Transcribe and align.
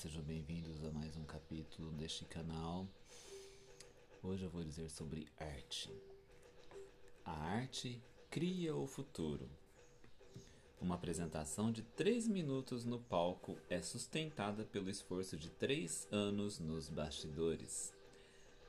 sejam 0.00 0.22
bem-vindos 0.22 0.82
a 0.82 0.90
mais 0.92 1.14
um 1.18 1.24
capítulo 1.24 1.92
deste 1.92 2.24
canal. 2.24 2.88
Hoje 4.22 4.44
eu 4.44 4.48
vou 4.48 4.64
dizer 4.64 4.88
sobre 4.88 5.28
arte. 5.38 5.92
A 7.22 7.32
arte 7.32 8.02
cria 8.30 8.74
o 8.74 8.86
futuro. 8.86 9.46
Uma 10.80 10.94
apresentação 10.94 11.70
de 11.70 11.82
3 11.82 12.28
minutos 12.28 12.86
no 12.86 12.98
palco 12.98 13.58
é 13.68 13.82
sustentada 13.82 14.64
pelo 14.64 14.88
esforço 14.88 15.36
de 15.36 15.50
3 15.50 16.08
anos 16.10 16.58
nos 16.58 16.88
bastidores. 16.88 17.92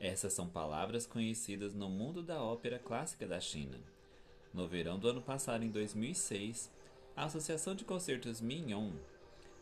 Essas 0.02 0.34
são 0.34 0.50
palavras 0.50 1.08
conhecidas 1.08 1.74
no 1.74 1.88
mundo 1.90 2.22
da 2.22 2.44
ópera 2.44 2.78
clássica 2.78 3.26
da 3.26 3.40
China. 3.40 3.80
No 4.54 4.68
verão 4.68 5.00
do 5.00 5.08
ano 5.08 5.22
passado, 5.22 5.64
em 5.64 5.72
2006, 5.72 6.70
a 7.16 7.24
Associação 7.24 7.74
de 7.74 7.86
Concertos 7.86 8.42
Mignon 8.42 8.92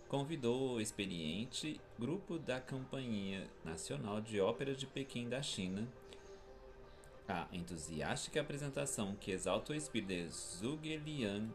convidou 0.10 0.72
o 0.72 0.82
experiente 0.82 1.80
grupo 1.98 2.40
da 2.40 2.60
Companhia 2.60 3.48
Nacional 3.64 4.20
de 4.20 4.42
Ópera 4.42 4.74
de 4.74 4.88
Pequim 4.88 5.30
da 5.30 5.40
China. 5.40 5.88
A 7.28 7.48
entusiástica 7.54 8.42
apresentação 8.42 9.16
que 9.16 9.30
exalta 9.30 9.72
o 9.72 9.76
espírito 9.76 10.08
de 10.08 10.28
Zhuge 10.30 10.98
Liang, 10.98 11.54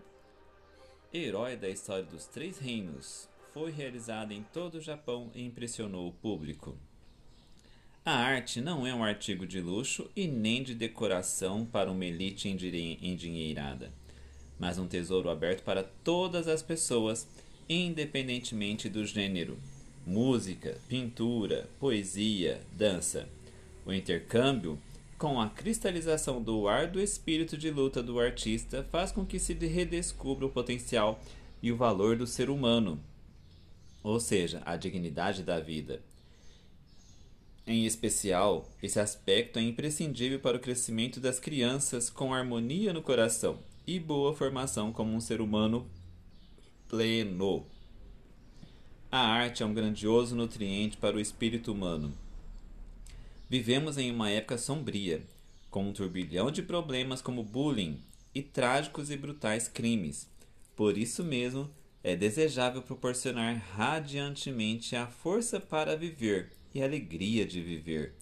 herói 1.12 1.56
da 1.56 1.68
história 1.68 2.04
dos 2.04 2.26
Três 2.26 2.56
Reinos, 2.59 3.28
foi 3.52 3.72
realizada 3.72 4.32
em 4.32 4.45
todo 4.52 4.76
o 4.76 4.80
Japão 4.80 5.32
e 5.34 5.45
impressionou 5.45 6.09
o 6.09 6.12
público. 6.12 6.78
A 8.04 8.12
arte 8.12 8.60
não 8.60 8.86
é 8.86 8.95
um 8.95 9.02
artigo 9.02 9.48
de 9.48 9.60
luxo 9.60 10.09
e 10.14 10.28
nem 10.28 10.62
de 10.62 10.76
decoração 10.76 11.66
para 11.66 11.90
uma 11.90 12.04
elite 12.04 12.48
endinheirada, 12.48 13.92
mas 14.60 14.78
um 14.78 14.86
tesouro 14.86 15.28
aberto 15.28 15.64
para 15.64 15.82
todas 15.82 16.46
as 16.46 16.62
pessoas 16.62 17.26
independentemente 17.68 18.88
do 18.88 19.04
gênero, 19.04 19.59
música, 20.06 20.78
pintura, 20.88 21.68
poesia, 21.80 22.60
dança. 22.73 23.29
O 23.87 23.93
intercâmbio, 23.93 24.79
com 25.18 25.40
a 25.40 25.48
cristalização 25.48 26.42
do 26.42 26.68
ar 26.68 26.88
do 26.88 27.01
espírito 27.01 27.57
de 27.57 27.70
luta 27.70 28.02
do 28.02 28.20
artista, 28.20 28.87
faz 28.90 29.12
com 29.12 29.24
que 29.24 29.38
se 29.38 29.54
redescubra 29.54 30.46
o 30.46 30.51
potencial 30.51 31.20
e 31.62 31.73
o 31.73 31.76
valor 31.76 32.16
do 32.16 32.26
ser 32.26 32.51
humano, 32.51 33.01
ou 34.02 34.20
seja, 34.20 34.62
a 34.66 34.76
dignidade 34.76 35.42
da 35.42 35.59
vida. 35.59 36.02
Em 37.66 37.87
especial, 37.87 38.68
esse 38.82 39.01
aspecto 39.01 39.59
é 39.59 39.62
imprescindível 39.62 40.38
para 40.38 40.59
o 40.59 40.60
crescimento 40.60 41.18
das 41.18 41.40
crianças 41.40 42.10
com 42.10 42.35
harmonia 42.35 42.92
no 42.92 43.01
coração 43.01 43.59
e 43.87 43.98
boa 43.98 44.35
formação 44.35 44.92
como 44.92 45.15
um 45.15 45.20
ser 45.20 45.40
humano 45.40 45.88
pleno. 46.95 47.66
A 49.10 49.18
arte 49.18 49.64
é 49.64 49.66
um 49.66 49.74
grandioso 49.74 50.37
nutriente 50.37 50.96
para 50.96 51.16
o 51.16 51.20
espírito 51.20 51.73
humano. 51.73 52.16
Vivemos 53.51 53.98
em 53.98 54.12
uma 54.12 54.30
época 54.30 54.56
sombria, 54.56 55.20
com 55.73 55.88
um 55.88 55.92
turbilhão 55.92 56.52
de 56.52 56.62
problemas 56.62 57.20
como 57.20 57.42
bullying 57.42 58.01
e 58.32 58.42
trágicos 58.42 59.10
e 59.10 59.16
brutais 59.16 59.66
crimes. 59.66 60.30
Por 60.76 60.96
isso 60.96 61.24
mesmo, 61.24 61.68
é 62.01 62.14
desejável 62.14 62.80
proporcionar 62.80 63.56
radiantemente 63.74 64.94
a 64.94 65.08
força 65.08 65.58
para 65.58 65.97
viver 65.97 66.53
e 66.72 66.81
a 66.81 66.84
alegria 66.84 67.44
de 67.44 67.60
viver 67.60 68.14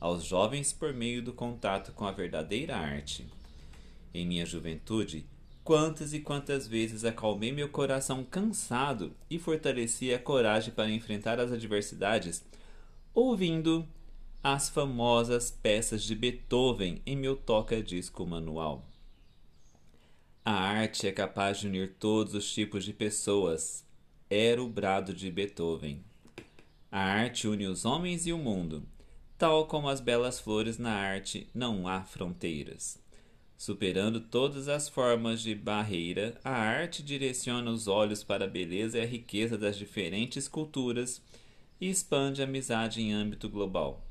aos 0.00 0.24
jovens 0.24 0.72
por 0.72 0.92
meio 0.92 1.22
do 1.22 1.32
contato 1.32 1.92
com 1.92 2.04
a 2.04 2.10
verdadeira 2.10 2.76
arte. 2.76 3.28
Em 4.12 4.26
minha 4.26 4.44
juventude, 4.44 5.24
Quantas 5.68 6.14
e 6.14 6.20
quantas 6.20 6.66
vezes 6.66 7.04
acalmei 7.04 7.52
meu 7.52 7.68
coração 7.68 8.24
cansado 8.24 9.14
e 9.28 9.38
fortaleci 9.38 10.14
a 10.14 10.18
coragem 10.18 10.72
para 10.72 10.88
enfrentar 10.88 11.38
as 11.38 11.52
adversidades, 11.52 12.42
ouvindo 13.12 13.86
as 14.42 14.70
famosas 14.70 15.50
peças 15.50 16.04
de 16.04 16.14
Beethoven 16.14 17.02
em 17.04 17.14
meu 17.14 17.36
toca-disco 17.36 18.24
manual. 18.24 18.82
A 20.42 20.54
arte 20.54 21.06
é 21.06 21.12
capaz 21.12 21.58
de 21.58 21.66
unir 21.66 21.96
todos 22.00 22.32
os 22.32 22.50
tipos 22.50 22.82
de 22.82 22.94
pessoas. 22.94 23.84
Era 24.30 24.62
o 24.62 24.68
brado 24.70 25.12
de 25.12 25.30
Beethoven. 25.30 26.02
A 26.90 26.98
arte 26.98 27.46
une 27.46 27.66
os 27.66 27.84
homens 27.84 28.26
e 28.26 28.32
o 28.32 28.38
mundo. 28.38 28.88
Tal 29.36 29.66
como 29.66 29.90
as 29.90 30.00
belas 30.00 30.40
flores 30.40 30.78
na 30.78 30.94
arte, 30.94 31.46
não 31.52 31.86
há 31.86 32.04
fronteiras. 32.04 33.06
Superando 33.58 34.20
todas 34.20 34.68
as 34.68 34.88
formas 34.88 35.42
de 35.42 35.52
barreira, 35.52 36.38
a 36.44 36.52
arte 36.52 37.02
direciona 37.02 37.68
os 37.68 37.88
olhos 37.88 38.22
para 38.22 38.44
a 38.44 38.48
beleza 38.48 38.98
e 38.98 39.00
a 39.00 39.04
riqueza 39.04 39.58
das 39.58 39.76
diferentes 39.76 40.46
culturas 40.46 41.20
e 41.80 41.90
expande 41.90 42.40
a 42.40 42.44
amizade 42.44 43.02
em 43.02 43.12
âmbito 43.12 43.48
global. 43.48 44.06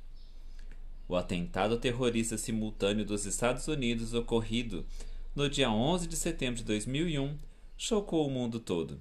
O 1.08 1.16
atentado 1.16 1.78
terrorista 1.78 2.38
simultâneo 2.38 3.06
dos 3.06 3.26
Estados 3.26 3.70
Unidos 3.70 4.14
ocorrido 4.14 4.86
no 5.34 5.50
dia 5.50 5.72
11 5.72 6.08
de 6.08 6.18
setembro 6.18 6.58
de 6.58 6.66
2001 6.66 7.38
chocou 7.78 8.28
o 8.28 8.30
mundo 8.30 8.60
todo. 8.60 9.00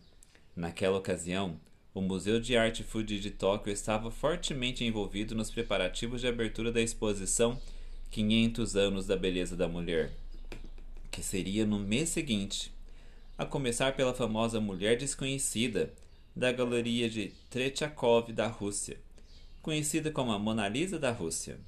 Naquela 0.54 0.98
ocasião, 0.98 1.58
o 1.92 2.00
Museu 2.00 2.38
de 2.38 2.56
Arte 2.56 2.84
Fuji 2.84 3.18
de 3.18 3.32
Tóquio 3.32 3.72
estava 3.72 4.12
fortemente 4.12 4.84
envolvido 4.84 5.34
nos 5.34 5.50
preparativos 5.50 6.20
de 6.20 6.28
abertura 6.28 6.70
da 6.70 6.80
exposição 6.80 7.60
500 8.12 8.76
anos 8.76 9.06
da 9.08 9.16
beleza 9.16 9.56
da 9.56 9.66
mulher 9.66 10.12
que 11.16 11.22
seria 11.22 11.64
no 11.64 11.78
mês 11.78 12.10
seguinte, 12.10 12.70
a 13.38 13.46
começar 13.46 13.96
pela 13.96 14.12
famosa 14.12 14.60
Mulher 14.60 14.98
Desconhecida, 14.98 15.90
da 16.36 16.52
Galeria 16.52 17.08
de 17.08 17.32
Trechakov 17.48 18.30
da 18.34 18.46
Rússia, 18.46 19.00
conhecida 19.62 20.10
como 20.10 20.30
a 20.30 20.38
Mona 20.38 20.68
Lisa 20.68 20.98
da 20.98 21.10
Rússia. 21.10 21.58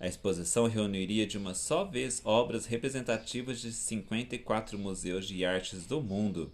A 0.00 0.08
exposição 0.08 0.66
reuniria 0.66 1.24
de 1.24 1.38
uma 1.38 1.54
só 1.54 1.84
vez 1.84 2.20
obras 2.24 2.66
representativas 2.66 3.60
de 3.60 3.70
54 3.70 4.76
museus 4.76 5.28
de 5.28 5.44
artes 5.44 5.86
do 5.86 6.02
mundo. 6.02 6.50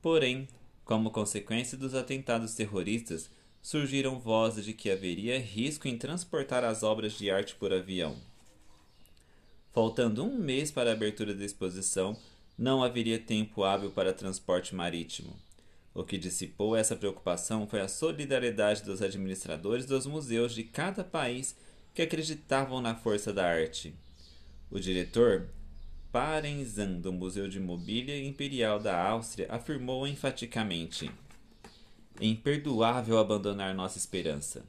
Porém, 0.00 0.46
como 0.84 1.10
consequência 1.10 1.76
dos 1.76 1.96
atentados 1.96 2.54
terroristas, 2.54 3.28
surgiram 3.60 4.20
vozes 4.20 4.64
de 4.64 4.72
que 4.72 4.88
haveria 4.88 5.40
risco 5.40 5.88
em 5.88 5.98
transportar 5.98 6.62
as 6.62 6.84
obras 6.84 7.18
de 7.18 7.28
arte 7.28 7.56
por 7.56 7.72
avião. 7.72 8.16
Faltando 9.72 10.24
um 10.24 10.38
mês 10.38 10.70
para 10.70 10.90
a 10.90 10.92
abertura 10.92 11.34
da 11.34 11.44
exposição, 11.44 12.16
não 12.56 12.82
haveria 12.82 13.18
tempo 13.18 13.62
hábil 13.62 13.90
para 13.90 14.12
transporte 14.12 14.74
marítimo. 14.74 15.36
O 15.94 16.04
que 16.04 16.16
dissipou 16.16 16.76
essa 16.76 16.96
preocupação 16.96 17.66
foi 17.66 17.80
a 17.80 17.88
solidariedade 17.88 18.82
dos 18.82 19.02
administradores 19.02 19.86
dos 19.86 20.06
museus 20.06 20.54
de 20.54 20.64
cada 20.64 21.02
país 21.04 21.56
que 21.94 22.02
acreditavam 22.02 22.80
na 22.80 22.94
força 22.94 23.32
da 23.32 23.46
arte. 23.46 23.94
O 24.70 24.78
diretor 24.78 25.48
Parenzan 26.10 27.00
do 27.00 27.12
Museu 27.12 27.48
de 27.48 27.60
Mobília 27.60 28.18
Imperial 28.24 28.78
da 28.78 29.00
Áustria 29.00 29.46
afirmou 29.50 30.06
enfaticamente: 30.06 31.10
É 32.20 32.26
imperdoável 32.26 33.18
abandonar 33.18 33.74
nossa 33.74 33.98
esperança. 33.98 34.64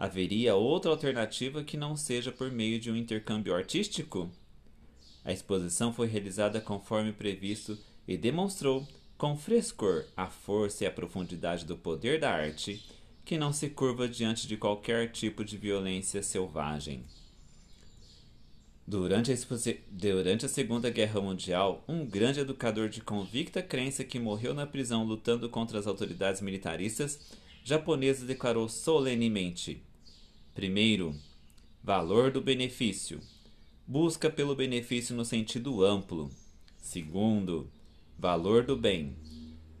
Haveria 0.00 0.54
outra 0.54 0.90
alternativa 0.90 1.62
que 1.62 1.76
não 1.76 1.94
seja 1.94 2.32
por 2.32 2.50
meio 2.50 2.80
de 2.80 2.90
um 2.90 2.96
intercâmbio 2.96 3.54
artístico? 3.54 4.30
A 5.22 5.30
exposição 5.30 5.92
foi 5.92 6.06
realizada 6.06 6.58
conforme 6.58 7.12
previsto 7.12 7.76
e 8.08 8.16
demonstrou 8.16 8.88
com 9.18 9.36
frescor 9.36 10.06
a 10.16 10.26
força 10.26 10.84
e 10.84 10.86
a 10.86 10.90
profundidade 10.90 11.66
do 11.66 11.76
poder 11.76 12.18
da 12.18 12.30
arte, 12.32 12.82
que 13.26 13.36
não 13.36 13.52
se 13.52 13.68
curva 13.68 14.08
diante 14.08 14.48
de 14.48 14.56
qualquer 14.56 15.12
tipo 15.12 15.44
de 15.44 15.58
violência 15.58 16.22
selvagem. 16.22 17.04
Durante 18.86 19.30
a, 19.30 19.36
Durante 19.90 20.46
a, 20.46 20.48
Segunda 20.48 20.88
Guerra 20.88 21.20
Mundial, 21.20 21.84
um 21.86 22.06
grande 22.06 22.40
educador 22.40 22.88
de 22.88 23.02
convicta 23.02 23.62
crença 23.62 24.02
que 24.02 24.18
morreu 24.18 24.54
na 24.54 24.66
prisão 24.66 25.04
lutando 25.04 25.50
contra 25.50 25.78
as 25.78 25.86
autoridades 25.86 26.40
militaristas 26.40 27.20
japonesas 27.62 28.26
declarou 28.26 28.66
solenemente: 28.66 29.84
Primeiro, 30.54 31.14
valor 31.82 32.32
do 32.32 32.40
benefício. 32.40 33.20
Busca 33.86 34.28
pelo 34.28 34.56
benefício 34.56 35.14
no 35.14 35.24
sentido 35.24 35.84
amplo. 35.84 36.28
Segundo, 36.76 37.70
valor 38.18 38.64
do 38.64 38.76
bem. 38.76 39.16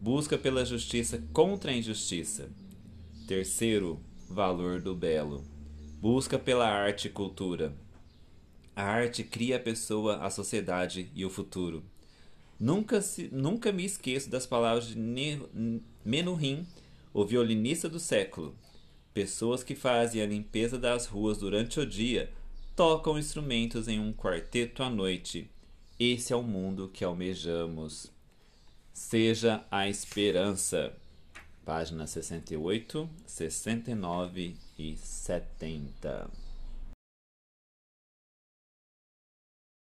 Busca 0.00 0.38
pela 0.38 0.64
justiça 0.64 1.22
contra 1.32 1.72
a 1.72 1.76
injustiça. 1.76 2.48
Terceiro, 3.26 4.00
valor 4.28 4.80
do 4.80 4.94
belo. 4.94 5.44
Busca 6.00 6.38
pela 6.38 6.68
arte 6.68 7.08
e 7.08 7.10
cultura. 7.10 7.74
A 8.74 8.84
arte 8.84 9.24
cria 9.24 9.56
a 9.56 9.60
pessoa, 9.60 10.18
a 10.18 10.30
sociedade 10.30 11.10
e 11.14 11.24
o 11.24 11.30
futuro. 11.30 11.82
Nunca, 12.58 13.02
se, 13.02 13.28
nunca 13.32 13.72
me 13.72 13.84
esqueço 13.84 14.30
das 14.30 14.46
palavras 14.46 14.86
de 14.86 14.96
Menuhin, 16.04 16.64
o 17.12 17.24
violinista 17.24 17.88
do 17.88 17.98
século, 17.98 18.54
Pessoas 19.12 19.62
que 19.62 19.74
fazem 19.74 20.22
a 20.22 20.26
limpeza 20.26 20.78
das 20.78 21.06
ruas 21.06 21.38
durante 21.38 21.80
o 21.80 21.86
dia 21.86 22.30
tocam 22.76 23.18
instrumentos 23.18 23.88
em 23.88 23.98
um 23.98 24.12
quarteto 24.12 24.82
à 24.82 24.88
noite. 24.88 25.50
Esse 25.98 26.32
é 26.32 26.36
o 26.36 26.42
mundo 26.42 26.88
que 26.92 27.04
almejamos. 27.04 28.10
Seja 28.92 29.64
a 29.70 29.88
esperança. 29.88 30.92
Páginas 31.64 32.10
68, 32.10 33.08
69 33.26 34.56
e 34.78 34.96
70. 34.96 36.49